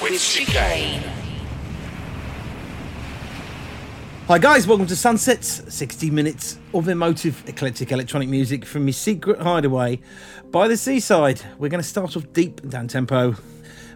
[0.00, 1.02] with with Chicane.
[4.28, 9.40] Hi guys, welcome to Sunsets, 60 minutes of emotive eclectic electronic music from my secret
[9.40, 10.00] hideaway
[10.50, 11.42] by the seaside.
[11.58, 13.34] We're going to start off deep and down tempo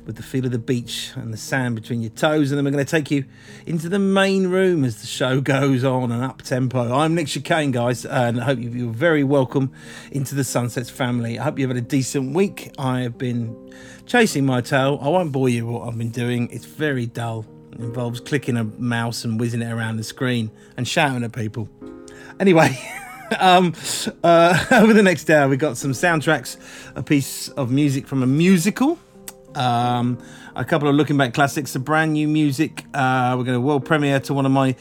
[0.05, 2.70] with the feel of the beach and the sand between your toes, and then we're
[2.70, 3.24] going to take you
[3.64, 6.94] into the main room as the show goes on and up tempo.
[6.94, 9.72] I'm Nick Chicane, guys, and I hope you're very welcome
[10.11, 11.39] into the Sunsets family.
[11.39, 12.72] I hope you've had a decent week.
[12.78, 13.56] I have been
[14.06, 14.98] chasing my tail.
[15.00, 17.44] I won't bore you with what I've been doing, it's very dull.
[17.72, 21.69] It involves clicking a mouse and whizzing it around the screen and shouting at people.
[22.38, 22.78] Anyway,
[23.41, 23.74] um,
[24.22, 26.56] uh, over the next hour, we got some soundtracks,
[26.94, 28.98] a piece of music from a musical,
[29.55, 30.18] um,
[30.56, 32.84] a couple of looking back classics, some brand new music.
[32.94, 34.77] Uh, we're going to world premiere to one of my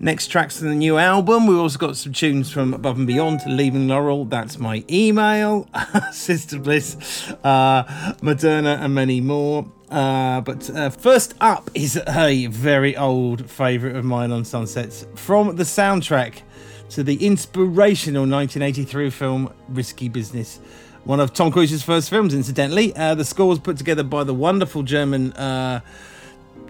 [0.00, 1.46] next tracks in the new album.
[1.46, 4.24] We've also got some tunes from Above and Beyond, Leaving Laurel.
[4.24, 5.68] That's my email,
[6.12, 7.84] Sister Bliss, uh,
[8.22, 9.70] Modera, and many more.
[9.90, 15.56] Uh, but uh, first up is a very old favourite of mine on Sunsets from
[15.56, 16.42] the soundtrack
[16.90, 20.60] to the inspirational 1983 film Risky Business.
[21.08, 22.94] One of Tom Cruise's first films, incidentally.
[22.94, 25.80] Uh, the score was put together by the wonderful German uh,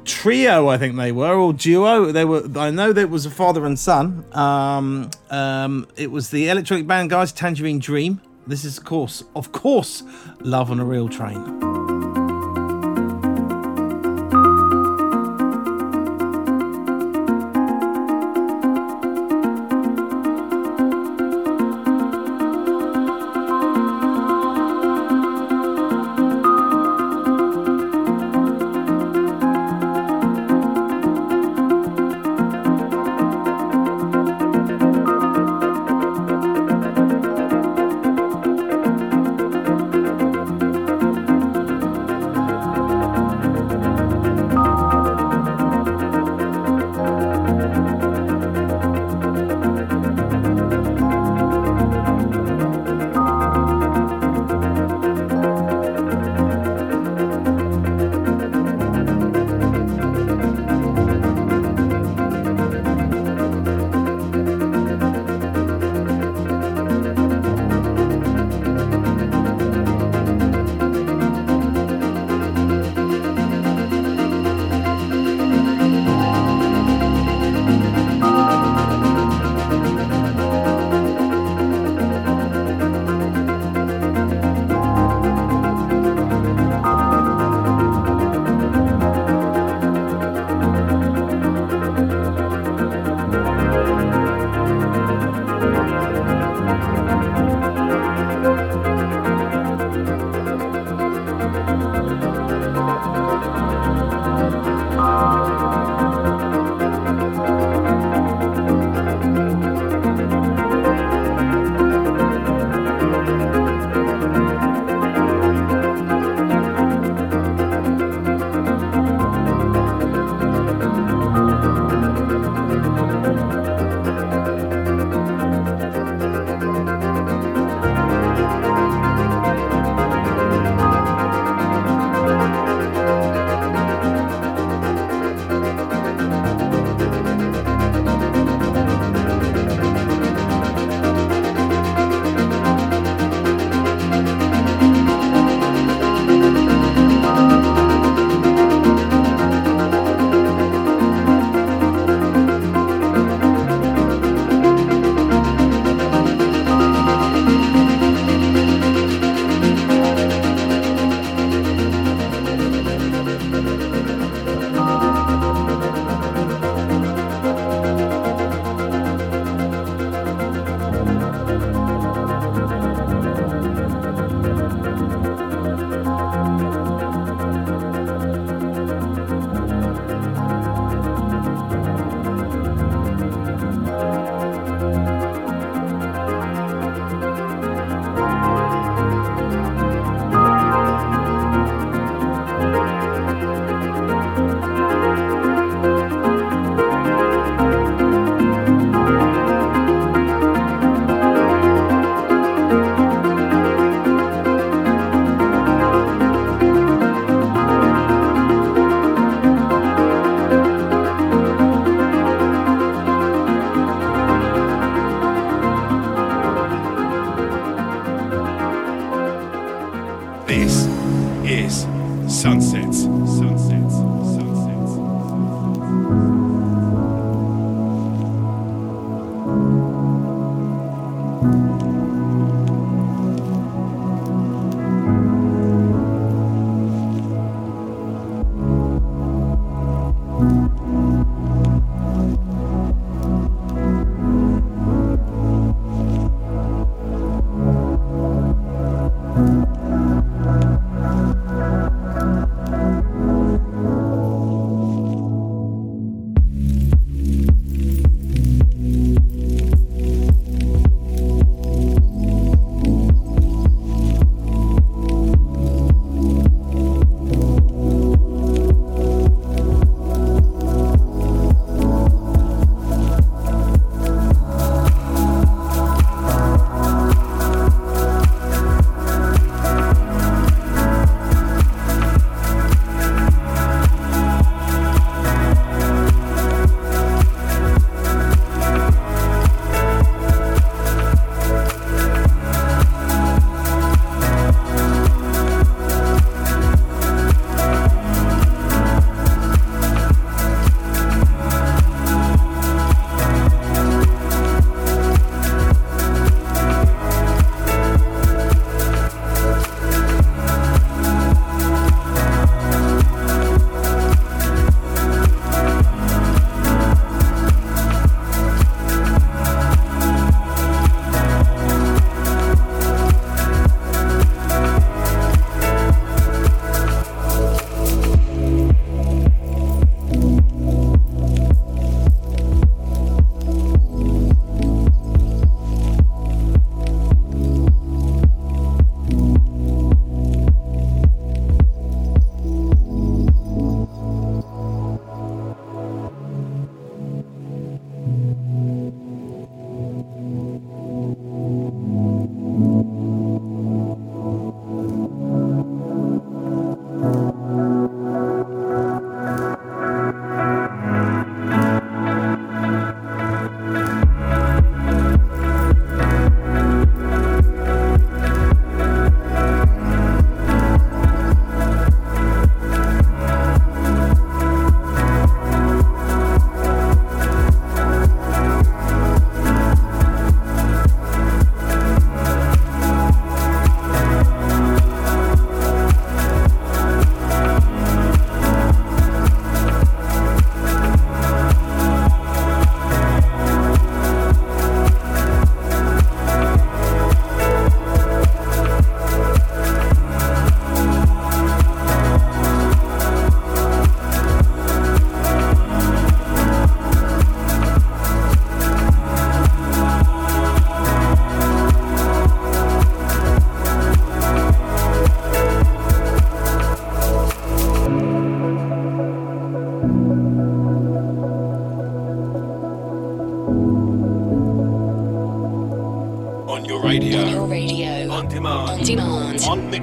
[0.05, 2.13] trio, I think they were, or duo.
[2.13, 2.49] They were.
[2.55, 4.25] I know that it was a father and son.
[4.31, 8.21] Um, um, it was the electronic band guys, Tangerine Dream.
[8.47, 10.05] This is, of course, of course,
[10.39, 12.08] Love on a Real Train.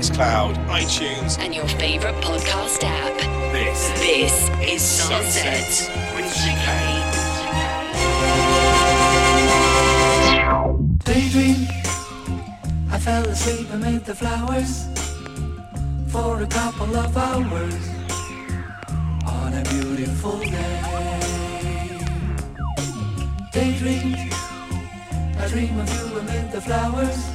[0.05, 1.39] Mixcloud, iTunes.
[1.39, 3.17] And your favorite podcast app.
[3.51, 6.67] This This is Sunset with GK.
[11.05, 11.67] Daydream.
[12.91, 14.85] I fell asleep amid the flowers
[16.09, 17.89] for a couple of hours
[19.25, 20.81] on a beautiful day.
[23.51, 24.15] Daydream.
[25.39, 27.34] I dream of you amid the flowers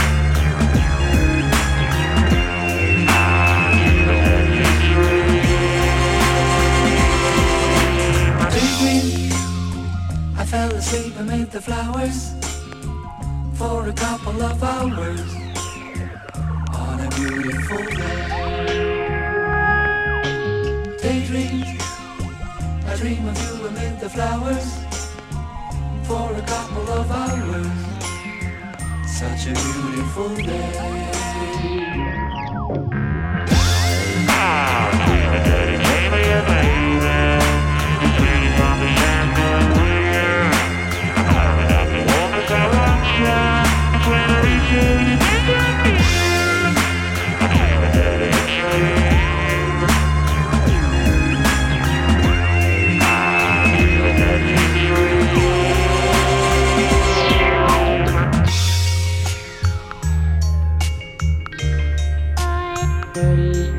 [10.81, 12.33] asleep amid the flowers
[13.53, 15.21] for a couple of hours
[16.85, 18.21] on a beautiful day.
[21.03, 21.77] Daydream.
[22.89, 24.69] I dream of you amid the flowers
[26.07, 27.79] for a couple of hours.
[29.19, 31.21] Such a beautiful day.
[63.13, 63.70] pretty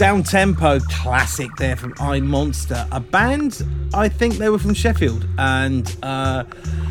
[0.00, 5.28] down tempo classic there from I Monster, a band I think they were from Sheffield
[5.36, 6.44] and uh,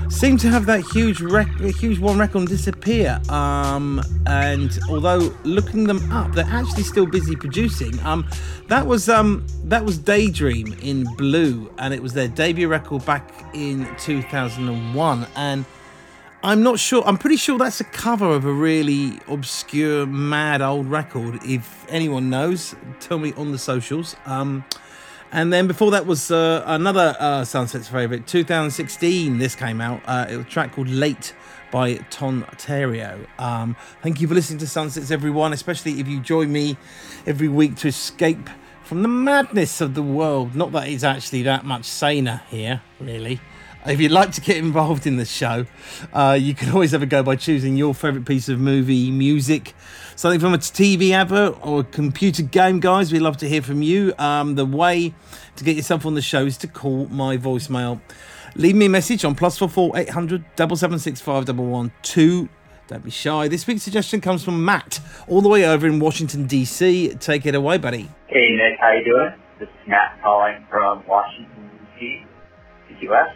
[0.10, 3.20] seem to have that huge rec- huge one record disappear.
[3.30, 8.00] Um, and although looking them up, they're actually still busy producing.
[8.06, 8.30] Um,
[8.68, 13.28] that was um, that was Daydream in Blue, and it was their debut record back
[13.56, 15.26] in 2001.
[15.36, 15.66] And
[16.42, 17.04] I'm not sure.
[17.06, 21.44] I'm pretty sure that's a cover of a really obscure, mad old record.
[21.44, 24.16] If anyone knows, tell me on the socials.
[24.26, 24.66] Um,
[25.32, 29.38] and then before that was uh, another uh, Sunset's favourite, 2016.
[29.38, 30.02] This came out.
[30.06, 31.34] Uh, it was a track called Late
[31.72, 33.28] by Ton Terrio.
[33.40, 36.78] Um, thank you for listening to Sunsets, everyone, especially if you join me
[37.28, 38.50] every week to escape
[38.84, 40.56] from the madness of the world.
[40.56, 43.40] Not that it's actually that much saner here, really.
[43.86, 45.66] If you'd like to get involved in the show,
[46.12, 49.74] uh, you can always have a go by choosing your favourite piece of movie music,
[50.18, 53.14] something from a TV advert or a computer game, guys.
[53.14, 54.14] We'd love to hear from you.
[54.20, 55.14] Um, the way
[55.56, 58.02] to get yourself on the show is to call my voicemail.
[58.56, 61.66] Leave me a message on plus four four eight hundred double seven six five double
[61.66, 62.50] one two.
[62.88, 63.48] Don't be shy.
[63.48, 67.18] This week's suggestion comes from Matt, all the way over in Washington DC.
[67.20, 68.10] Take it away, buddy.
[68.28, 69.34] Hey Nick, how you doing?
[69.58, 71.70] This is Matt calling from Washington
[72.00, 72.26] D.C.,
[72.90, 73.36] the U.S.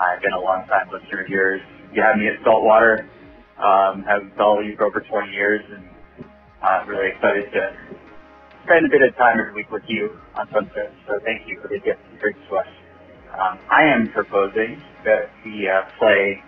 [0.00, 1.60] I've been a long time listener of yours.
[1.92, 3.04] You had me at Saltwater.
[3.60, 5.84] Um, have followed you for over 20 years, and
[6.64, 7.62] I'm really excited to
[8.64, 10.88] spend a bit of time every week with you on Sunset.
[11.06, 12.70] So thank you for the gift you bring to us.
[13.36, 16.40] Um, I am proposing that we uh, play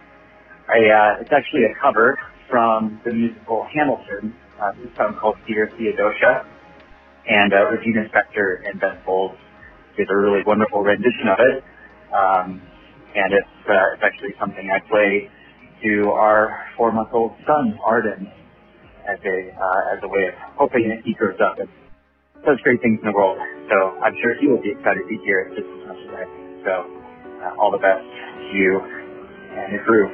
[0.73, 0.81] a.
[0.89, 2.17] Uh, it's actually a cover
[2.49, 4.33] from the musical Hamilton.
[4.57, 6.49] Uh, this song called Dear Theodosia,
[7.29, 9.37] and uh, Regina Spektor and Ben Folds
[9.99, 11.65] did a really wonderful rendition of it.
[12.15, 12.63] Um,
[13.15, 15.31] and it's, uh, it's actually something I play
[15.85, 18.31] to our four-month-old son, Arden,
[19.09, 21.69] as a uh, as a way of hoping that he grows up and
[22.45, 23.39] does great things in the world.
[23.69, 26.25] So I'm sure he will be excited to hear it just as much as I.
[26.65, 26.73] So
[27.43, 30.07] uh, all the best to you and your crew.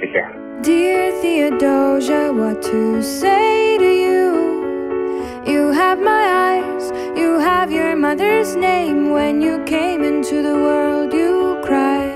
[0.00, 0.30] Take care.
[0.62, 5.52] Dear Theodosia, what to say to you?
[5.52, 9.10] You have my eyes, you have your mother's name.
[9.10, 12.11] When you came into the world, you cried,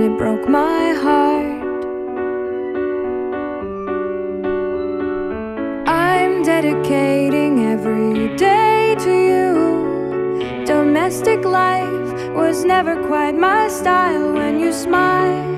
[0.00, 1.60] and it broke my heart.
[5.86, 10.64] I'm dedicating every day to you.
[10.64, 15.48] Domestic life was never quite my style when you smile.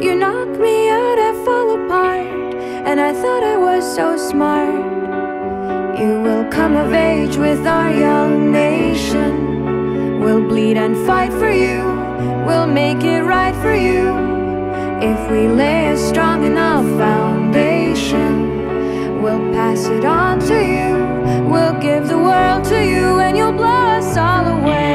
[0.00, 2.54] You knocked me out, I fall apart,
[2.88, 4.74] and I thought I was so smart.
[5.98, 10.20] You will come of age with our young nation.
[10.20, 11.95] We'll bleed and fight for you,
[12.46, 14.14] we'll make it right for you.
[15.12, 18.32] If we lay a strong enough foundation,
[19.20, 20.92] we'll pass it on to you,
[21.50, 24.85] we'll give the world to you, and you'll blow us all away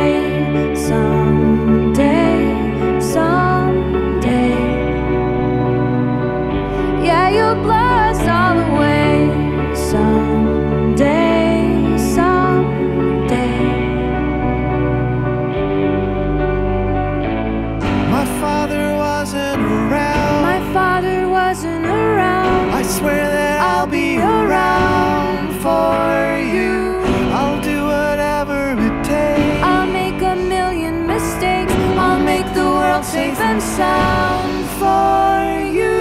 [33.59, 35.97] sound for you.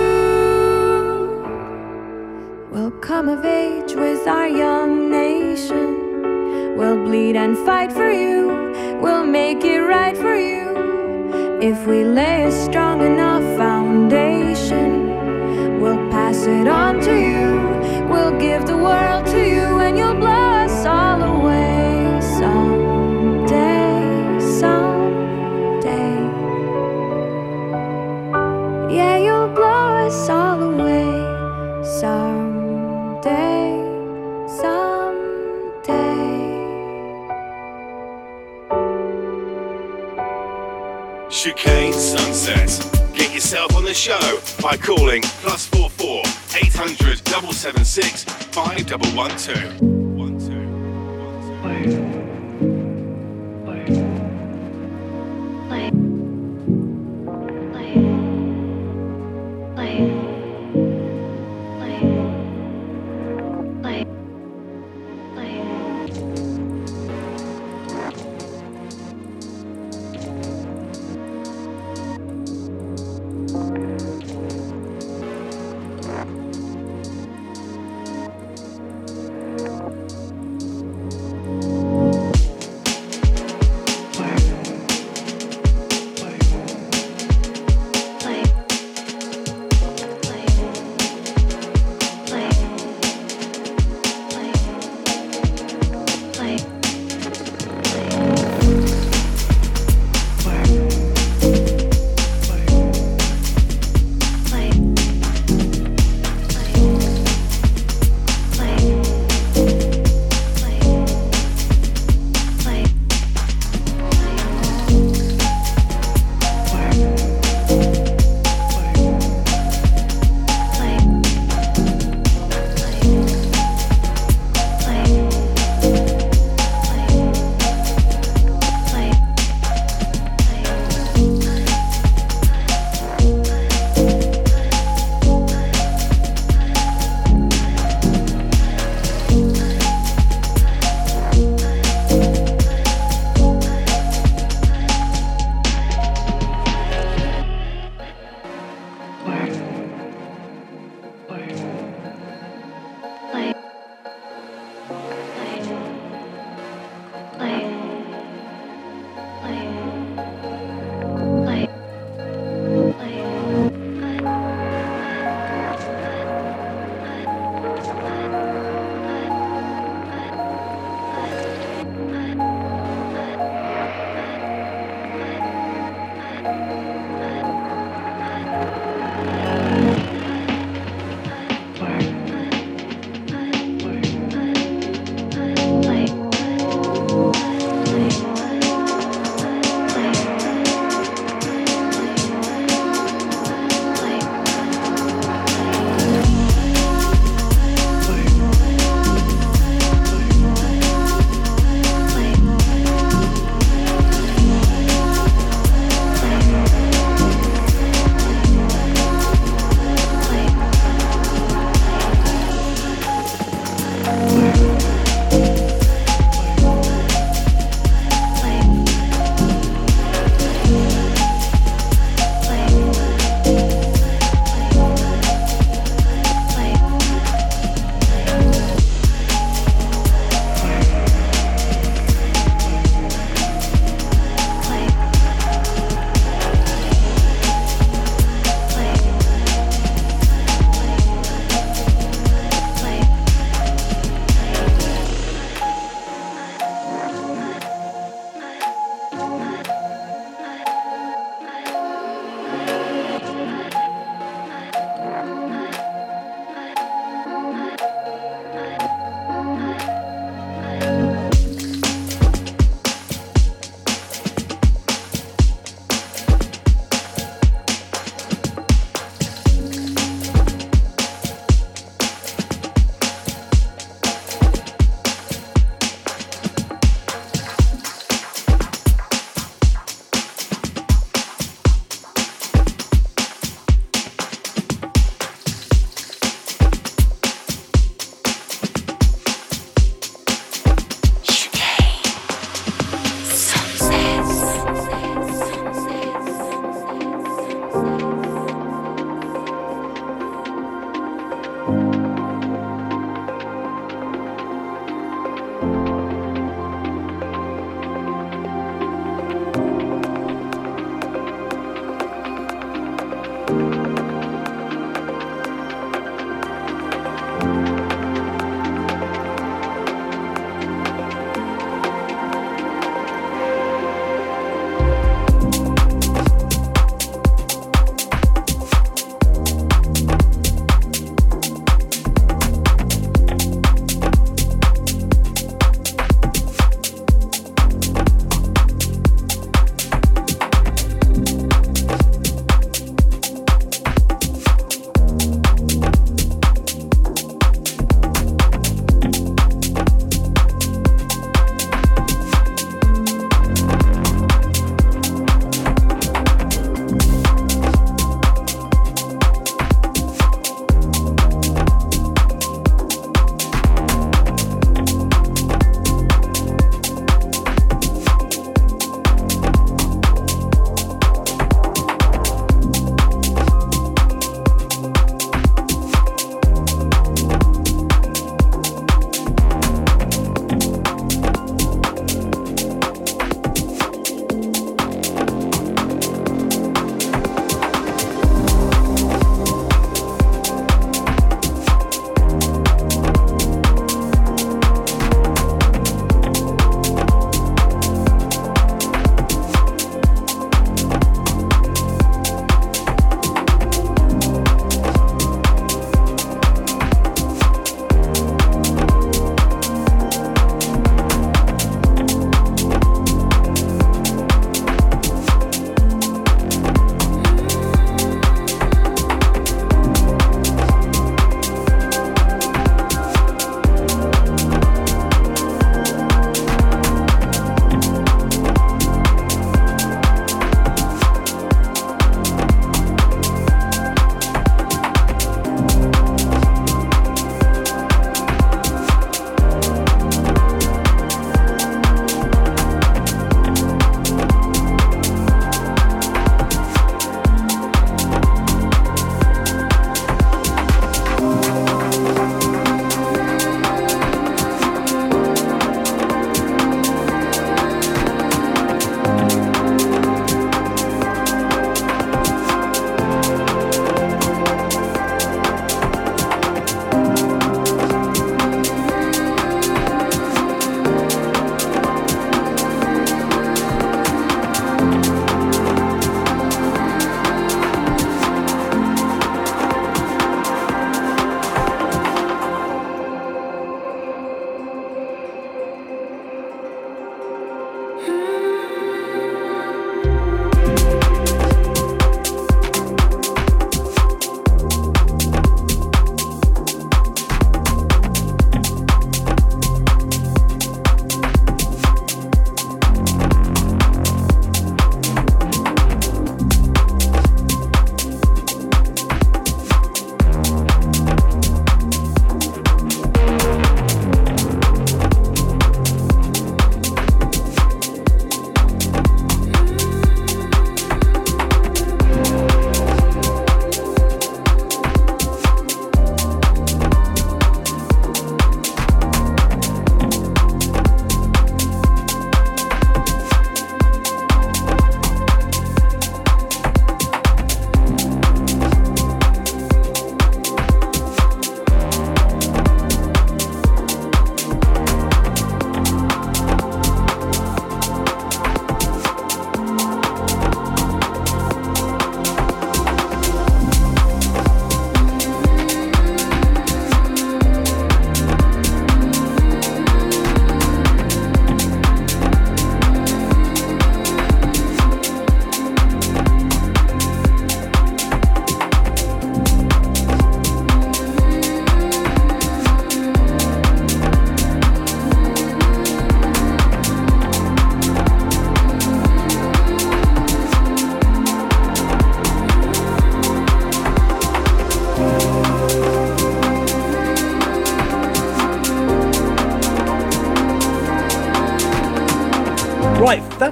[2.70, 6.76] We'll come of age with our young nation.
[6.76, 9.00] We'll bleed and fight for you.
[9.02, 10.68] We'll make it right for you.
[11.60, 15.10] If we lay a strong enough foundation,
[15.80, 17.60] we'll pass it on to you.
[18.08, 20.09] We'll give the world to you, and you'll
[42.46, 46.22] Get yourself on the show by calling plus 44
[46.56, 49.99] 800 776 5112.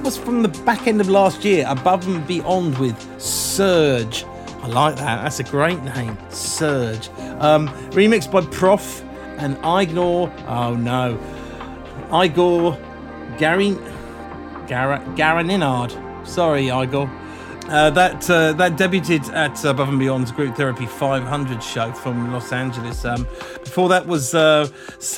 [0.09, 4.25] Was from the back end of last year, Above and Beyond with Surge.
[4.63, 5.21] I like that.
[5.21, 7.09] That's a great name, Surge.
[7.37, 9.03] Um, remixed by PROFF
[9.37, 10.33] and Igor.
[10.47, 11.15] Oh no,
[12.11, 12.75] Igor
[13.37, 13.77] Gary
[14.67, 15.93] Gar- Garaninard.
[16.25, 17.07] Sorry, Igor.
[17.67, 22.51] Uh, that uh, that debuted at Above and Beyond's Group Therapy 500 show from Los
[22.51, 23.05] Angeles.
[23.05, 23.27] Um,
[23.63, 24.67] before that was uh,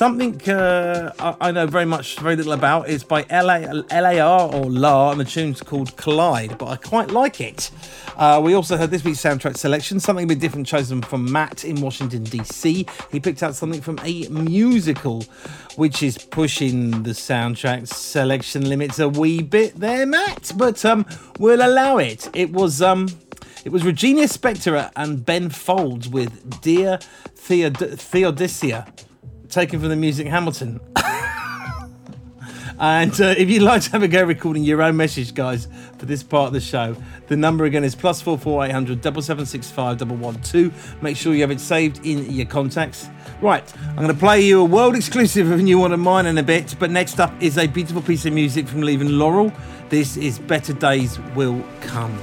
[0.02, 2.88] something uh, I, know very much, very little about.
[2.88, 3.58] is by LA,
[3.92, 7.70] LAR or LA, and the tune's called Collide, but I quite like it.
[8.16, 11.64] Uh, we also heard this week's soundtrack selection, something a bit different chosen from Matt
[11.64, 12.84] in Washington, D.C.
[13.12, 15.22] He picked out something from a musical,
[15.76, 21.06] which is pushing the soundtrack selection limits a wee bit there, Matt, but um,
[21.38, 22.28] we'll allow it.
[22.34, 22.82] It was.
[22.82, 23.06] Um,
[23.64, 26.98] it was Regina Spektor and Ben Folds with Dear
[27.36, 28.92] Theod- Theodosia,
[29.52, 30.80] taken from the music Hamilton.
[32.80, 36.06] and uh, if you'd like to have a go recording your own message, guys, for
[36.06, 36.96] this part of the show,
[37.28, 40.40] the number again is plus four four eight hundred double seven six five double one
[40.40, 40.72] two.
[41.02, 43.08] Make sure you have it saved in your contacts.
[43.42, 46.26] Right, I'm going to play you a world exclusive of a new one of mine
[46.26, 46.74] in a bit.
[46.78, 49.52] But next up is a beautiful piece of music from Leaving Laurel.
[49.90, 52.18] This is Better Days Will Come.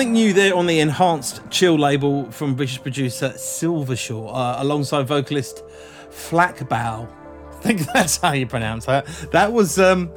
[0.00, 5.62] Something new there on the enhanced chill label from British producer Silvershore, uh, alongside vocalist
[6.08, 7.06] Flachbau.
[7.06, 9.06] I think that's how you pronounce that.
[9.30, 10.10] That was um,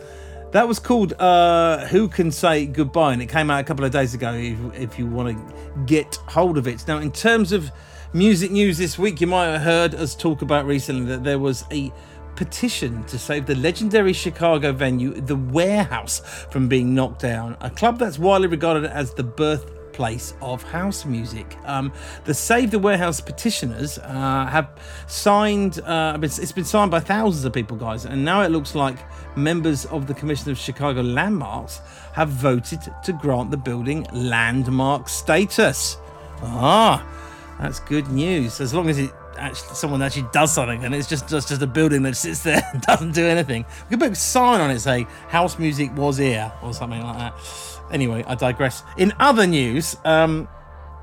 [0.52, 3.92] that was called uh, "Who Can Say Goodbye," and it came out a couple of
[3.92, 4.32] days ago.
[4.32, 6.88] If, if you want to get hold of it.
[6.88, 7.70] Now, in terms of
[8.14, 11.66] music news this week, you might have heard us talk about recently that there was
[11.72, 11.92] a
[12.36, 16.20] petition to save the legendary Chicago venue, The Warehouse,
[16.50, 17.58] from being knocked down.
[17.62, 19.24] A club that's widely regarded as the
[19.94, 21.58] birthplace of house music.
[21.66, 21.92] Um,
[22.26, 24.70] the Save the Warehouse petitioners uh, have
[25.08, 28.76] signed, uh, it's it's been signed by thousands of people, guys, and now it looks
[28.76, 28.98] like
[29.38, 31.82] members of the Commission of Chicago Landmarks
[32.14, 35.98] have voted to grant the building landmark status.
[36.42, 37.06] Ah,
[37.60, 38.60] that's good news.
[38.60, 41.68] As long as it actually someone actually does something, and it's just just, just a
[41.68, 43.66] building that sits there and doesn't do anything.
[43.90, 47.18] We could put a sign on it say "House music was here" or something like
[47.18, 47.34] that.
[47.94, 48.84] Anyway, I digress.
[48.98, 50.48] In other news, um,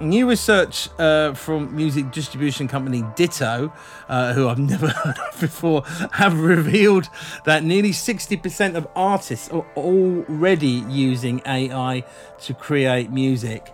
[0.01, 3.73] new research uh, from music distribution company Ditto,
[4.09, 7.09] uh, who I've never heard of before, have revealed
[7.45, 12.05] that nearly 60% of artists are already using AI
[12.41, 13.73] to create music.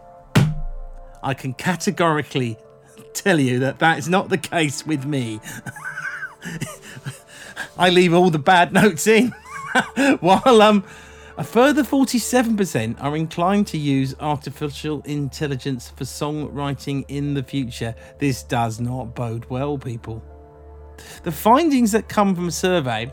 [1.23, 2.59] I can categorically
[3.14, 5.41] tell you that that is not the case with me.
[7.79, 9.35] I leave all the bad notes in.
[10.21, 10.85] While um,
[11.39, 17.95] a further 47% are inclined to use artificial intelligence for songwriting in the future.
[18.18, 20.22] This does not bode well, people.
[21.24, 23.12] The findings that come from a survey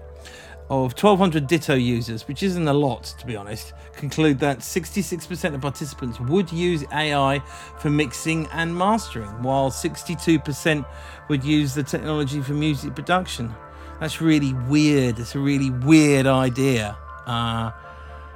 [0.69, 5.61] of 1200 Ditto users, which isn't a lot to be honest, conclude that 66% of
[5.61, 7.39] participants would use AI
[7.79, 10.85] for mixing and mastering, while 62%
[11.27, 13.53] would use the technology for music production.
[13.99, 15.19] That's really weird.
[15.19, 16.97] It's a really weird idea.
[17.25, 17.71] Uh,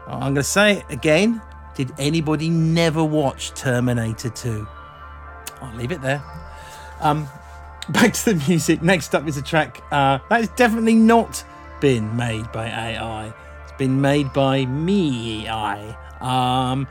[0.08, 1.42] I'm going to say it again.
[1.76, 4.68] Did anybody never watch Terminator 2?
[5.62, 6.24] I'll leave it there.
[7.02, 7.28] Um,
[7.90, 8.82] back to the music.
[8.82, 11.44] Next up is a track uh, that has definitely not
[11.80, 13.34] been made by AI.
[13.64, 15.96] It's been made by me AI.
[16.20, 16.88] Um,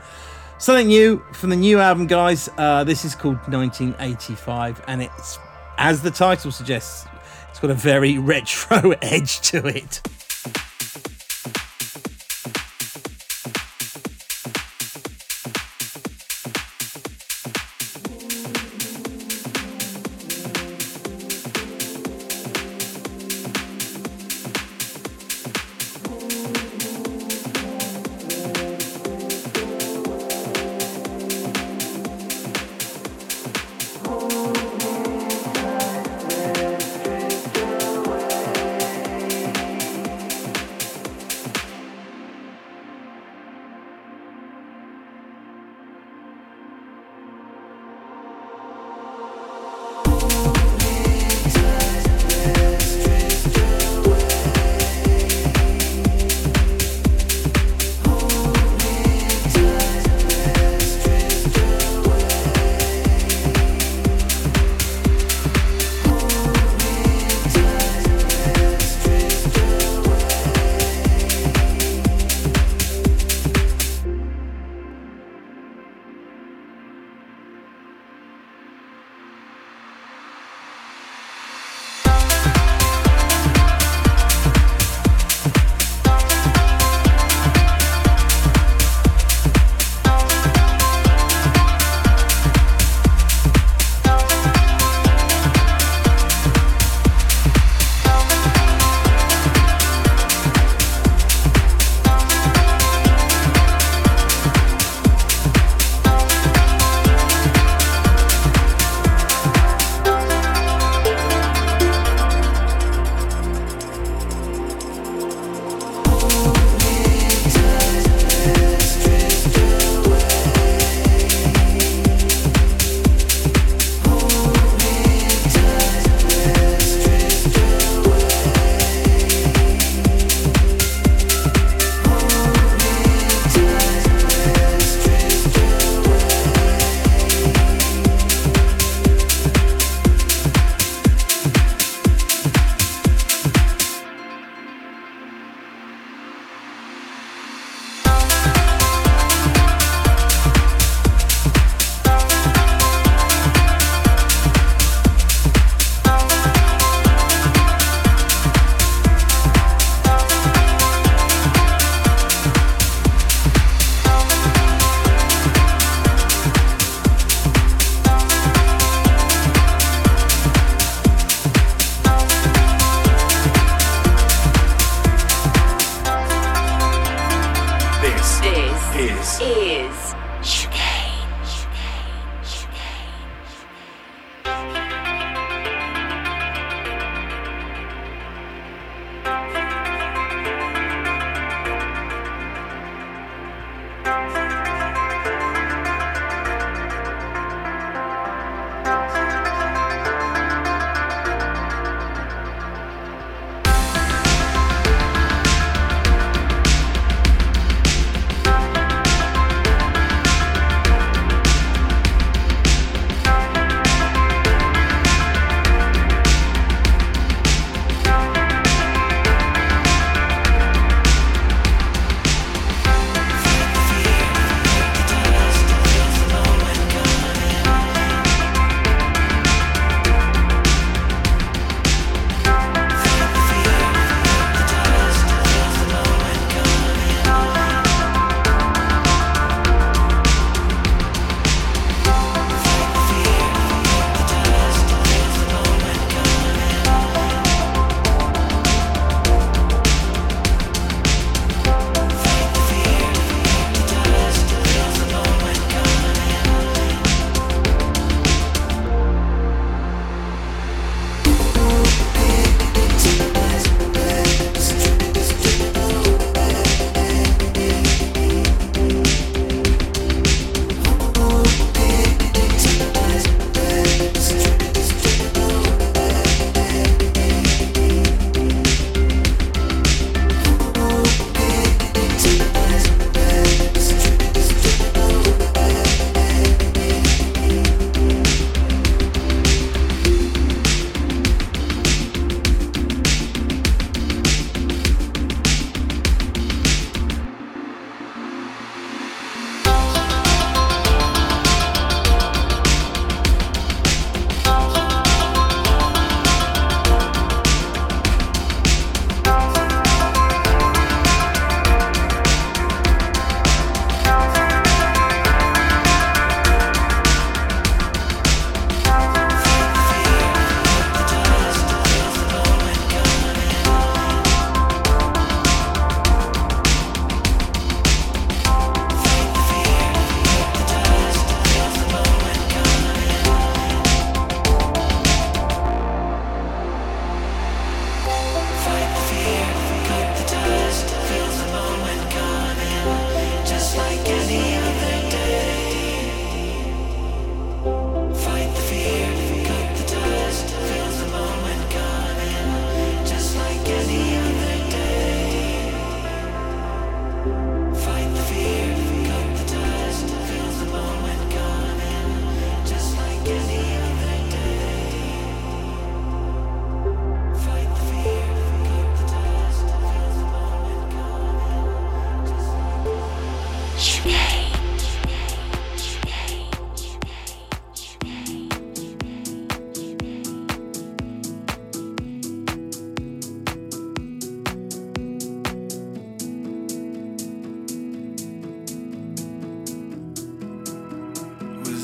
[0.57, 2.49] something new from the new album, guys.
[2.57, 5.39] Uh, this is called 1985, and it's,
[5.77, 7.05] as the title suggests,
[7.49, 10.01] it's got a very retro edge to it.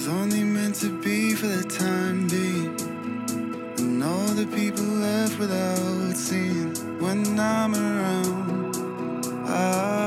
[0.06, 2.76] was only meant to be for the time being.
[3.78, 8.76] And all the people left without seeing when I'm around.
[9.47, 10.03] I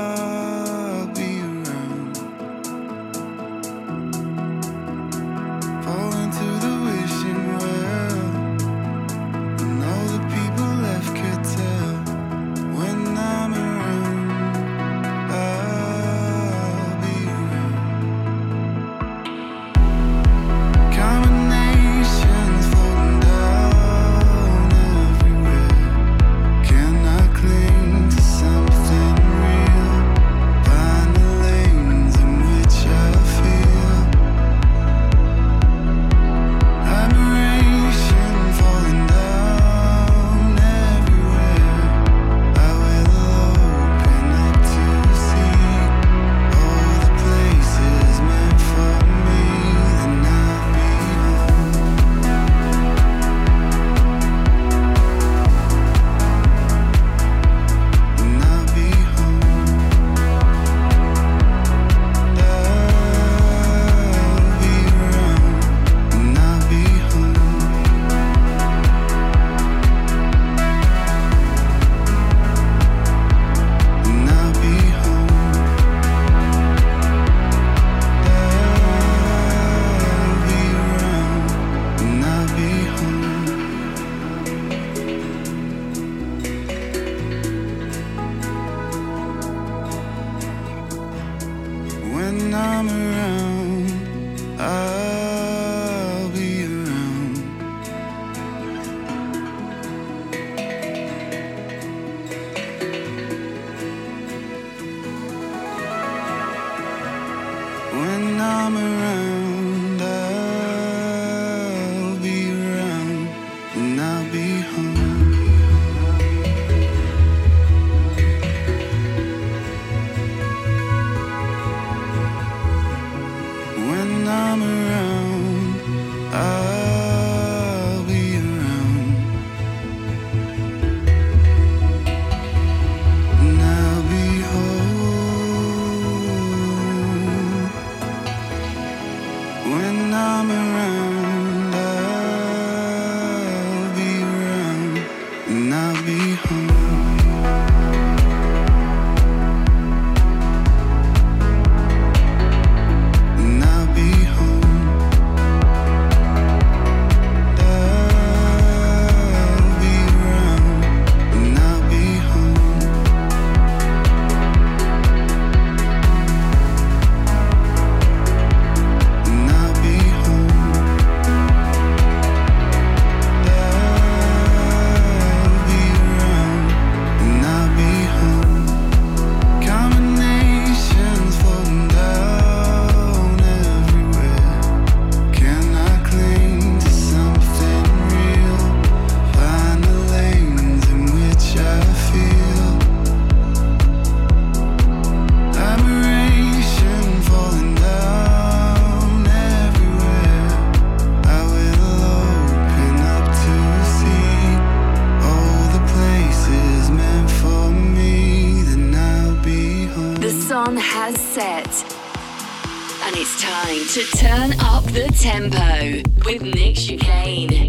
[216.25, 217.66] with Nick Chicane.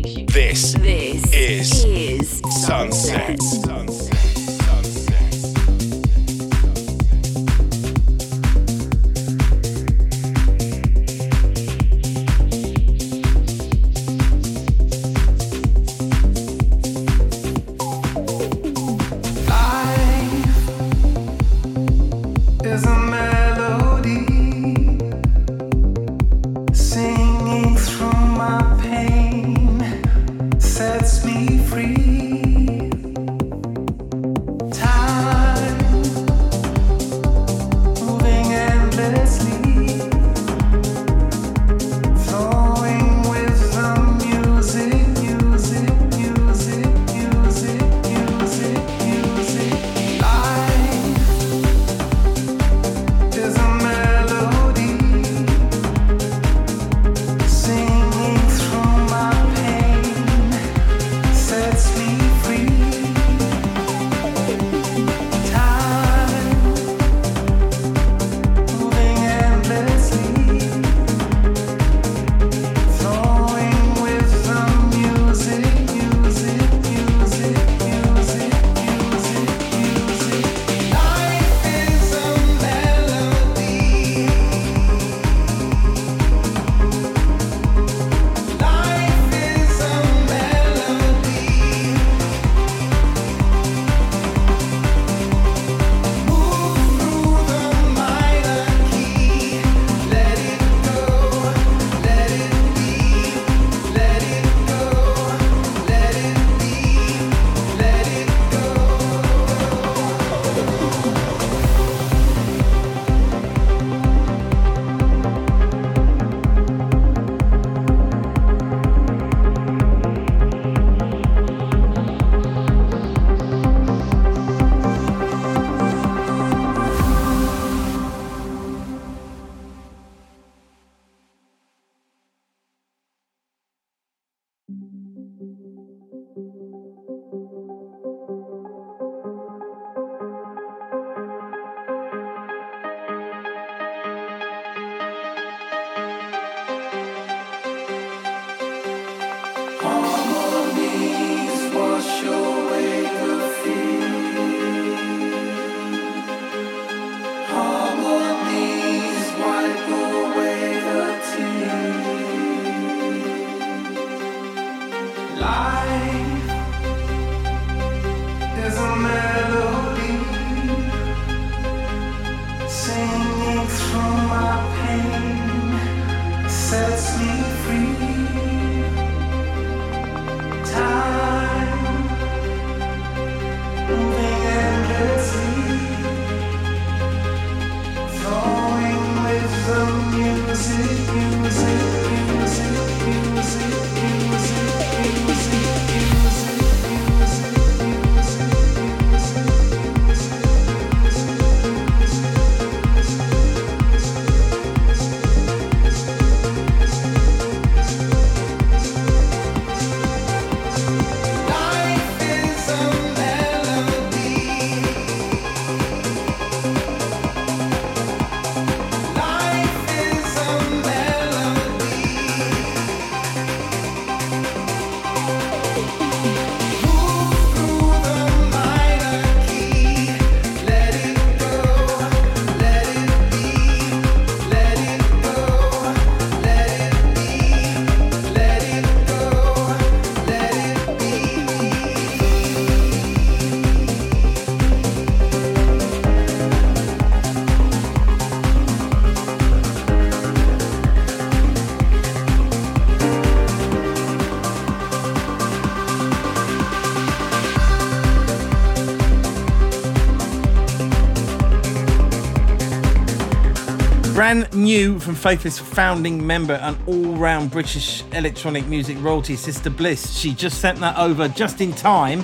[264.69, 270.15] New from Faithless founding member and all round British electronic music royalty, Sister Bliss.
[270.15, 272.23] She just sent that over just in time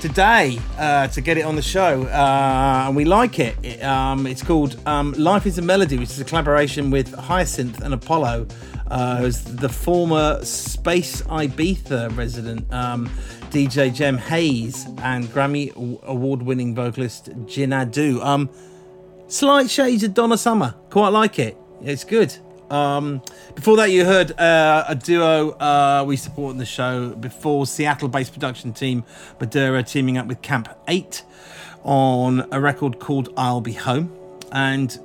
[0.00, 3.56] today uh, to get it on the show, uh, and we like it.
[3.62, 7.80] It, um, it's called um, Life is a Melody, which is a collaboration with Hyacinth
[7.80, 8.48] and Apollo,
[8.88, 12.66] uh, who's the former Space Ibiza resident.
[12.74, 13.08] Um,
[13.50, 15.72] DJ Jem Hayes and Grammy
[16.02, 18.20] award winning vocalist Jinadu.
[18.24, 18.50] Um,
[19.28, 20.74] slight shades of Donna Summer.
[20.90, 21.56] Quite like it.
[21.82, 22.36] It's good.
[22.70, 23.22] Um,
[23.54, 28.32] before that, you heard uh, a duo uh, we support in the show before Seattle-based
[28.32, 29.04] production team
[29.38, 31.22] Modera teaming up with Camp Eight
[31.84, 34.12] on a record called "I'll Be Home,"
[34.50, 34.98] and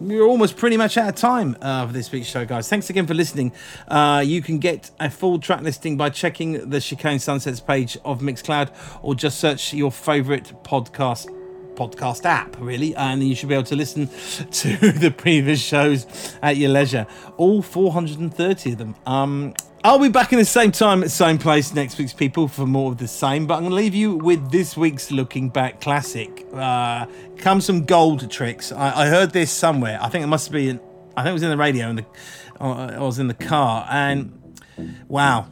[0.00, 2.68] we're almost pretty much out of time uh, for this week's show, guys.
[2.68, 3.52] Thanks again for listening.
[3.86, 8.20] Uh, you can get a full track listing by checking the Chicane Sunsets page of
[8.20, 8.70] Mixcloud
[9.02, 11.28] or just search your favourite podcast
[11.74, 14.08] podcast app really and you should be able to listen
[14.50, 16.06] to the previous shows
[16.42, 17.06] at your leisure
[17.36, 19.54] all 430 of them um
[19.86, 22.90] I'll be back in the same time at same place next week's people for more
[22.90, 26.46] of the same, but I'm going to leave you with this week's Looking Back classic.
[26.54, 27.04] Uh,
[27.36, 28.74] come some Goldtrix.
[28.74, 29.98] I, I heard this somewhere.
[30.00, 32.00] I think it must be, I think it was in the radio, and
[32.58, 34.56] uh, I was in the car, and
[35.06, 35.48] wow,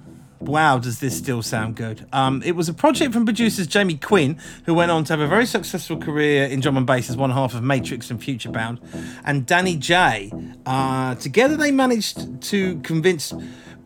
[0.46, 2.06] wow, does this still sound good?
[2.12, 5.26] Um, it was a project from producers Jamie Quinn, who went on to have a
[5.26, 8.78] very successful career in drum and bass as one half of Matrix and Futurebound,
[9.24, 10.32] and Danny J.
[10.66, 13.32] Uh, together, they managed to convince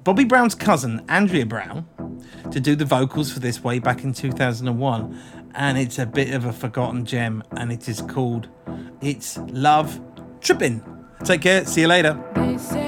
[0.04, 1.86] Bobby Brown's cousin, Andrea Brown,
[2.50, 5.20] to do the vocals for this way back in 2001.
[5.54, 8.48] And it's a bit of a forgotten gem, and it is called
[9.00, 10.00] It's Love
[10.40, 10.84] Trippin'.
[11.24, 12.85] Take care, see you later.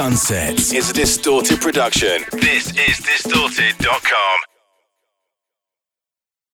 [0.00, 2.24] Sunsets is a distorted production.
[2.32, 4.39] This is distorted.com.